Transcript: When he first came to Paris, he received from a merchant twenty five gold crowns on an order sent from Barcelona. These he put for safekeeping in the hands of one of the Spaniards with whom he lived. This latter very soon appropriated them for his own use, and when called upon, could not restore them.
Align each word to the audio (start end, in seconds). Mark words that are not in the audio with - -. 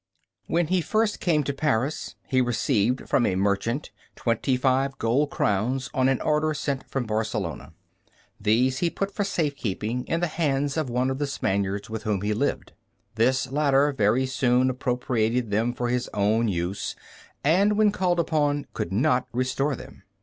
When 0.47 0.65
he 0.65 0.81
first 0.81 1.19
came 1.19 1.43
to 1.43 1.53
Paris, 1.53 2.15
he 2.27 2.41
received 2.41 3.07
from 3.07 3.23
a 3.23 3.35
merchant 3.35 3.91
twenty 4.15 4.57
five 4.57 4.97
gold 4.97 5.29
crowns 5.29 5.91
on 5.93 6.09
an 6.09 6.19
order 6.21 6.55
sent 6.55 6.89
from 6.89 7.05
Barcelona. 7.05 7.73
These 8.39 8.79
he 8.79 8.89
put 8.89 9.13
for 9.13 9.23
safekeeping 9.23 10.05
in 10.07 10.19
the 10.19 10.25
hands 10.25 10.75
of 10.75 10.89
one 10.89 11.11
of 11.11 11.19
the 11.19 11.27
Spaniards 11.27 11.87
with 11.87 12.01
whom 12.01 12.21
he 12.21 12.33
lived. 12.33 12.73
This 13.13 13.51
latter 13.51 13.91
very 13.93 14.25
soon 14.25 14.71
appropriated 14.71 15.51
them 15.51 15.71
for 15.71 15.87
his 15.89 16.09
own 16.15 16.47
use, 16.47 16.95
and 17.43 17.77
when 17.77 17.91
called 17.91 18.19
upon, 18.19 18.65
could 18.73 18.91
not 18.91 19.27
restore 19.31 19.75
them. 19.75 20.01